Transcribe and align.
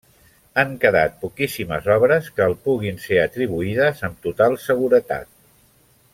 Han 0.61 0.71
quedat 0.85 1.19
poquíssimes 1.25 1.89
obres 1.97 2.31
que 2.39 2.47
el 2.53 2.57
puguin 2.69 2.97
ser 3.05 3.19
atribuïdes 3.27 4.03
amb 4.09 4.19
total 4.27 4.59
seguretat. 4.65 5.31